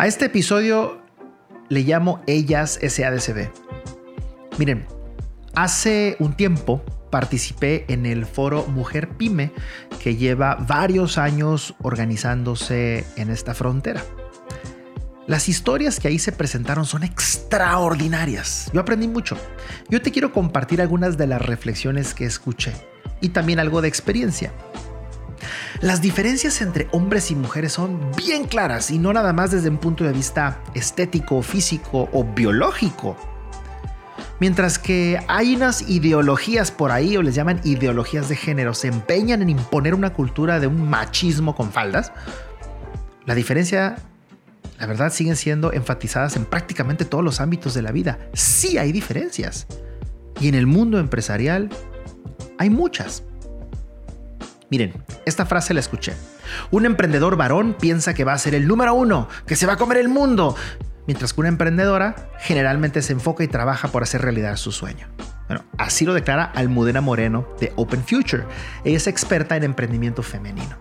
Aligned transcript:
A 0.00 0.06
este 0.06 0.24
episodio 0.24 1.02
le 1.68 1.82
llamo 1.82 2.22
Ellas 2.26 2.78
SADCB. 2.80 3.50
Miren, 4.56 4.86
hace 5.54 6.16
un 6.20 6.34
tiempo 6.34 6.82
participé 7.10 7.84
en 7.92 8.06
el 8.06 8.24
foro 8.24 8.64
Mujer 8.66 9.10
Pyme 9.10 9.52
que 10.02 10.16
lleva 10.16 10.54
varios 10.54 11.18
años 11.18 11.74
organizándose 11.82 13.04
en 13.16 13.28
esta 13.28 13.52
frontera. 13.52 14.02
Las 15.26 15.50
historias 15.50 16.00
que 16.00 16.08
ahí 16.08 16.18
se 16.18 16.32
presentaron 16.32 16.86
son 16.86 17.02
extraordinarias. 17.02 18.70
Yo 18.72 18.80
aprendí 18.80 19.06
mucho. 19.06 19.36
Yo 19.90 20.00
te 20.00 20.12
quiero 20.12 20.32
compartir 20.32 20.80
algunas 20.80 21.18
de 21.18 21.26
las 21.26 21.42
reflexiones 21.42 22.14
que 22.14 22.24
escuché 22.24 22.72
y 23.20 23.28
también 23.28 23.60
algo 23.60 23.82
de 23.82 23.88
experiencia. 23.88 24.50
Las 25.80 26.00
diferencias 26.00 26.60
entre 26.60 26.88
hombres 26.92 27.30
y 27.30 27.34
mujeres 27.34 27.72
son 27.72 28.00
bien 28.16 28.44
claras 28.44 28.90
y 28.90 28.98
no 28.98 29.12
nada 29.12 29.32
más 29.32 29.50
desde 29.50 29.68
un 29.68 29.78
punto 29.78 30.04
de 30.04 30.12
vista 30.12 30.62
estético, 30.74 31.42
físico 31.42 32.08
o 32.12 32.24
biológico. 32.24 33.16
Mientras 34.40 34.78
que 34.78 35.20
hay 35.28 35.54
unas 35.54 35.82
ideologías 35.88 36.70
por 36.70 36.92
ahí, 36.92 37.16
o 37.16 37.22
les 37.22 37.34
llaman 37.34 37.60
ideologías 37.62 38.30
de 38.30 38.36
género, 38.36 38.72
se 38.72 38.88
empeñan 38.88 39.42
en 39.42 39.50
imponer 39.50 39.94
una 39.94 40.14
cultura 40.14 40.58
de 40.60 40.66
un 40.66 40.88
machismo 40.88 41.54
con 41.54 41.70
faldas, 41.70 42.10
la 43.26 43.34
diferencia, 43.34 43.96
la 44.78 44.86
verdad, 44.86 45.12
siguen 45.12 45.36
siendo 45.36 45.72
enfatizadas 45.72 46.36
en 46.36 46.46
prácticamente 46.46 47.04
todos 47.04 47.22
los 47.22 47.40
ámbitos 47.40 47.74
de 47.74 47.82
la 47.82 47.92
vida. 47.92 48.18
Sí 48.32 48.78
hay 48.78 48.92
diferencias. 48.92 49.66
Y 50.40 50.48
en 50.48 50.54
el 50.54 50.66
mundo 50.66 50.98
empresarial 50.98 51.68
hay 52.58 52.70
muchas. 52.70 53.22
Miren, 54.70 55.04
esta 55.26 55.46
frase 55.46 55.74
la 55.74 55.80
escuché. 55.80 56.14
Un 56.70 56.86
emprendedor 56.86 57.36
varón 57.36 57.76
piensa 57.78 58.14
que 58.14 58.22
va 58.24 58.32
a 58.32 58.38
ser 58.38 58.54
el 58.54 58.68
número 58.68 58.94
uno, 58.94 59.28
que 59.46 59.56
se 59.56 59.66
va 59.66 59.72
a 59.72 59.76
comer 59.76 59.98
el 59.98 60.08
mundo, 60.08 60.56
mientras 61.08 61.32
que 61.32 61.40
una 61.40 61.48
emprendedora 61.48 62.30
generalmente 62.38 63.02
se 63.02 63.12
enfoca 63.12 63.42
y 63.42 63.48
trabaja 63.48 63.88
por 63.88 64.04
hacer 64.04 64.22
realidad 64.22 64.56
su 64.56 64.70
sueño. 64.70 65.08
Bueno, 65.48 65.64
así 65.76 66.04
lo 66.04 66.14
declara 66.14 66.44
Almudena 66.44 67.00
Moreno 67.00 67.48
de 67.58 67.72
Open 67.74 68.04
Future. 68.04 68.44
Ella 68.84 68.96
es 68.96 69.08
experta 69.08 69.56
en 69.56 69.64
emprendimiento 69.64 70.22
femenino. 70.22 70.78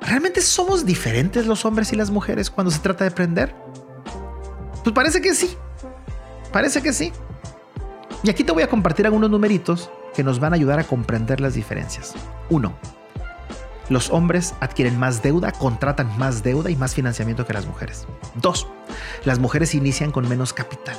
¿Realmente 0.00 0.40
somos 0.40 0.86
diferentes 0.86 1.46
los 1.46 1.64
hombres 1.64 1.92
y 1.92 1.96
las 1.96 2.10
mujeres 2.10 2.48
cuando 2.48 2.70
se 2.70 2.78
trata 2.78 3.02
de 3.02 3.08
emprender? 3.08 3.54
Pues 4.84 4.94
parece 4.94 5.20
que 5.20 5.34
sí. 5.34 5.56
Parece 6.52 6.80
que 6.80 6.92
sí. 6.92 7.12
Y 8.22 8.30
aquí 8.30 8.44
te 8.44 8.52
voy 8.52 8.62
a 8.62 8.68
compartir 8.68 9.04
algunos 9.04 9.28
numeritos 9.30 9.90
que 10.18 10.24
nos 10.24 10.40
van 10.40 10.52
a 10.52 10.56
ayudar 10.56 10.80
a 10.80 10.84
comprender 10.84 11.40
las 11.40 11.54
diferencias. 11.54 12.12
1. 12.50 12.74
Los 13.88 14.10
hombres 14.10 14.52
adquieren 14.58 14.98
más 14.98 15.22
deuda, 15.22 15.52
contratan 15.52 16.18
más 16.18 16.42
deuda 16.42 16.72
y 16.72 16.76
más 16.76 16.92
financiamiento 16.92 17.46
que 17.46 17.52
las 17.52 17.66
mujeres. 17.66 18.08
2. 18.34 18.66
Las 19.24 19.38
mujeres 19.38 19.76
inician 19.76 20.10
con 20.10 20.28
menos 20.28 20.52
capital. 20.52 20.96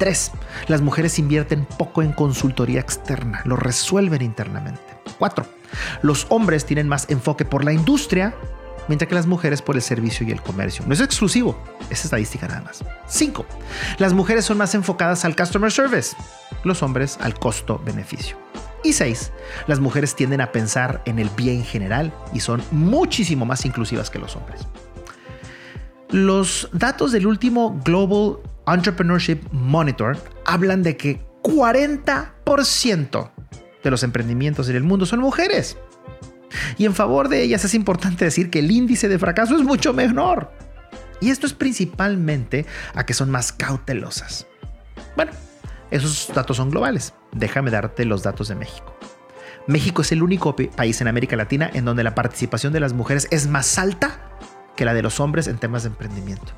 3. 0.00 0.32
Las 0.66 0.80
mujeres 0.80 1.20
invierten 1.20 1.66
poco 1.78 2.02
en 2.02 2.10
consultoría 2.10 2.80
externa, 2.80 3.42
lo 3.44 3.54
resuelven 3.54 4.22
internamente. 4.22 4.82
4. 5.20 5.46
Los 6.02 6.26
hombres 6.28 6.66
tienen 6.66 6.88
más 6.88 7.08
enfoque 7.08 7.44
por 7.44 7.64
la 7.64 7.72
industria, 7.72 8.34
mientras 8.88 9.08
que 9.08 9.14
las 9.14 9.28
mujeres 9.28 9.62
por 9.62 9.76
el 9.76 9.82
servicio 9.82 10.26
y 10.26 10.32
el 10.32 10.42
comercio. 10.42 10.84
No 10.84 10.94
es 10.94 11.00
exclusivo, 11.00 11.56
es 11.90 12.04
estadística 12.04 12.48
nada 12.48 12.62
más. 12.62 12.84
5. 13.06 13.46
Las 13.98 14.14
mujeres 14.14 14.44
son 14.44 14.58
más 14.58 14.74
enfocadas 14.74 15.24
al 15.24 15.36
customer 15.36 15.70
service, 15.70 16.16
los 16.66 16.82
hombres 16.82 17.18
al 17.20 17.34
costo-beneficio. 17.38 18.36
Y 18.84 18.92
6. 18.92 19.32
Las 19.66 19.80
mujeres 19.80 20.14
tienden 20.14 20.40
a 20.40 20.52
pensar 20.52 21.02
en 21.06 21.18
el 21.18 21.28
bien 21.30 21.64
general 21.64 22.12
y 22.32 22.40
son 22.40 22.62
muchísimo 22.70 23.44
más 23.44 23.64
inclusivas 23.64 24.10
que 24.10 24.18
los 24.18 24.36
hombres. 24.36 24.66
Los 26.10 26.68
datos 26.72 27.10
del 27.10 27.26
último 27.26 27.80
Global 27.84 28.38
Entrepreneurship 28.66 29.40
Monitor 29.50 30.16
hablan 30.44 30.82
de 30.82 30.96
que 30.96 31.26
40% 31.42 33.30
de 33.82 33.90
los 33.90 34.02
emprendimientos 34.02 34.68
en 34.68 34.76
el 34.76 34.82
mundo 34.82 35.06
son 35.06 35.20
mujeres. 35.20 35.76
Y 36.78 36.84
en 36.84 36.94
favor 36.94 37.28
de 37.28 37.42
ellas 37.42 37.64
es 37.64 37.74
importante 37.74 38.24
decir 38.24 38.50
que 38.50 38.60
el 38.60 38.70
índice 38.70 39.08
de 39.08 39.18
fracaso 39.18 39.56
es 39.56 39.62
mucho 39.62 39.92
menor. 39.92 40.52
Y 41.20 41.30
esto 41.30 41.46
es 41.46 41.54
principalmente 41.54 42.66
a 42.94 43.06
que 43.06 43.14
son 43.14 43.30
más 43.30 43.52
cautelosas. 43.52 44.46
Bueno, 45.16 45.32
esos 45.90 46.30
datos 46.34 46.56
son 46.56 46.70
globales. 46.70 47.14
Déjame 47.32 47.70
darte 47.70 48.04
los 48.04 48.22
datos 48.22 48.48
de 48.48 48.54
México. 48.54 48.96
México 49.66 50.02
es 50.02 50.12
el 50.12 50.22
único 50.22 50.54
país 50.54 51.00
en 51.00 51.08
América 51.08 51.36
Latina 51.36 51.70
en 51.72 51.84
donde 51.84 52.04
la 52.04 52.14
participación 52.14 52.72
de 52.72 52.80
las 52.80 52.92
mujeres 52.92 53.26
es 53.30 53.48
más 53.48 53.78
alta 53.78 54.20
que 54.76 54.84
la 54.84 54.94
de 54.94 55.02
los 55.02 55.18
hombres 55.18 55.48
en 55.48 55.58
temas 55.58 55.82
de 55.82 55.88
emprendimiento. 55.88 56.52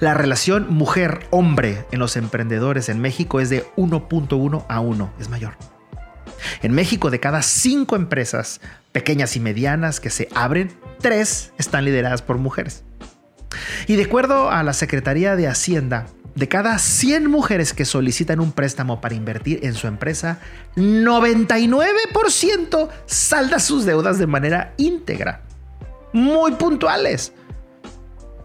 La 0.00 0.14
relación 0.14 0.72
mujer-hombre 0.72 1.86
en 1.92 1.98
los 1.98 2.16
emprendedores 2.16 2.88
en 2.88 3.00
México 3.00 3.40
es 3.40 3.50
de 3.50 3.66
1.1 3.76 4.64
a 4.68 4.80
1, 4.80 5.12
es 5.18 5.28
mayor. 5.28 5.54
En 6.62 6.72
México, 6.72 7.10
de 7.10 7.20
cada 7.20 7.42
cinco 7.42 7.96
empresas 7.96 8.60
pequeñas 8.92 9.36
y 9.36 9.40
medianas 9.40 10.00
que 10.00 10.10
se 10.10 10.28
abren, 10.34 10.72
tres 11.00 11.52
están 11.58 11.84
lideradas 11.84 12.22
por 12.22 12.38
mujeres. 12.38 12.84
Y 13.86 13.96
de 13.96 14.04
acuerdo 14.04 14.50
a 14.50 14.62
la 14.62 14.72
Secretaría 14.72 15.36
de 15.36 15.48
Hacienda, 15.48 16.06
de 16.38 16.48
cada 16.48 16.78
100 16.78 17.28
mujeres 17.28 17.74
que 17.74 17.84
solicitan 17.84 18.38
un 18.38 18.52
préstamo 18.52 19.00
para 19.00 19.16
invertir 19.16 19.58
en 19.64 19.74
su 19.74 19.88
empresa, 19.88 20.38
99% 20.76 22.88
salda 23.06 23.58
sus 23.58 23.84
deudas 23.84 24.20
de 24.20 24.28
manera 24.28 24.72
íntegra. 24.76 25.42
Muy 26.12 26.52
puntuales. 26.52 27.32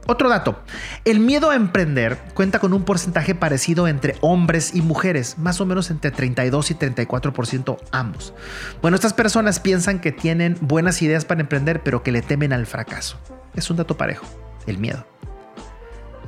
Otro 0.07 0.27
dato, 0.27 0.63
el 1.05 1.19
miedo 1.19 1.51
a 1.51 1.55
emprender 1.55 2.17
cuenta 2.33 2.57
con 2.59 2.73
un 2.73 2.83
porcentaje 2.83 3.35
parecido 3.35 3.87
entre 3.87 4.15
hombres 4.21 4.73
y 4.73 4.81
mujeres, 4.81 5.37
más 5.37 5.61
o 5.61 5.65
menos 5.65 5.89
entre 5.91 6.11
32 6.11 6.71
y 6.71 6.75
34% 6.75 7.77
ambos. 7.91 8.33
Bueno, 8.81 8.95
estas 8.95 9.13
personas 9.13 9.61
piensan 9.61 9.99
que 9.99 10.11
tienen 10.11 10.57
buenas 10.59 11.01
ideas 11.03 11.25
para 11.25 11.41
emprender, 11.41 11.83
pero 11.83 12.01
que 12.03 12.11
le 12.11 12.23
temen 12.23 12.51
al 12.53 12.65
fracaso. 12.65 13.17
Es 13.55 13.69
un 13.69 13.77
dato 13.77 13.95
parejo, 13.95 14.25
el 14.65 14.77
miedo. 14.77 15.12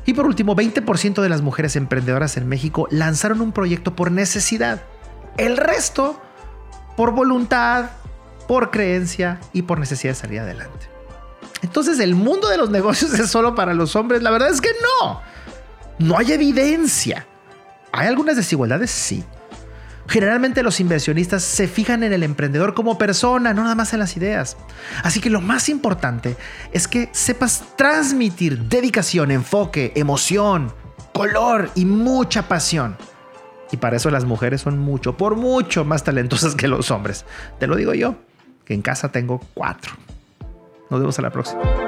Y 0.06 0.14
por 0.14 0.26
último, 0.28 0.56
20% 0.56 1.22
de 1.22 1.30
las 1.30 1.42
mujeres 1.42 1.76
emprendedoras 1.76 2.38
en 2.38 2.48
México 2.48 2.88
lanzaron 2.92 3.42
un 3.42 3.52
proyecto 3.52 3.96
por 3.96 4.12
necesidad. 4.12 4.84
El 5.38 5.58
resto 5.58 6.22
por 6.96 7.12
voluntad, 7.12 7.90
por 8.48 8.72
creencia 8.72 9.40
y 9.52 9.64
por 9.64 9.80
necesidad 9.80 10.14
de 10.14 10.20
salir 10.20 10.40
adelante. 10.40 10.88
Entonces 11.62 12.00
el 12.00 12.16
mundo 12.16 12.48
de 12.48 12.58
los 12.58 12.70
negocios 12.70 13.14
es 13.20 13.30
solo 13.30 13.56
para 13.56 13.74
los 13.74 13.96
hombres. 13.96 14.22
La 14.22 14.32
verdad 14.32 14.50
es 14.50 14.62
que 14.62 14.72
no. 15.02 15.22
No 16.00 16.18
hay 16.18 16.32
evidencia. 16.32 17.26
¿Hay 17.92 18.08
algunas 18.08 18.36
desigualdades? 18.36 18.92
Sí. 18.92 19.24
Generalmente 20.08 20.64
los 20.64 20.80
inversionistas 20.80 21.44
se 21.44 21.68
fijan 21.68 22.04
en 22.04 22.14
el 22.14 22.24
emprendedor 22.24 22.74
como 22.74 22.98
persona, 22.98 23.54
no 23.54 23.64
nada 23.64 23.76
más 23.76 23.94
en 23.94 24.00
las 24.00 24.16
ideas. 24.18 24.56
Así 25.04 25.20
que 25.20 25.30
lo 25.30 25.42
más 25.42 25.68
importante 25.70 26.38
es 26.72 26.88
que 26.88 27.10
sepas 27.12 27.64
transmitir 27.76 28.60
dedicación, 28.60 29.32
enfoque, 29.32 29.94
emoción, 29.96 30.72
color 31.14 31.72
y 31.76 31.86
mucha 31.86 32.48
pasión. 32.48 32.98
Y 33.72 33.78
para 33.78 33.98
eso 33.98 34.12
las 34.12 34.26
mujeres 34.26 34.62
son 34.62 34.78
mucho, 34.78 35.18
por 35.18 35.36
mucho 35.36 35.86
más 35.86 36.04
talentosas 36.04 36.56
que 36.56 36.68
los 36.68 36.92
hombres. 36.92 37.26
Te 37.60 37.68
lo 37.68 37.76
digo 37.76 37.94
yo, 37.94 38.16
que 38.64 38.74
en 38.74 38.82
casa 38.82 39.12
tengo 39.12 39.42
cuatro. 39.54 39.94
Nos 40.90 41.00
vemos 41.00 41.18
a 41.18 41.24
la 41.24 41.32
próxima. 41.32 41.85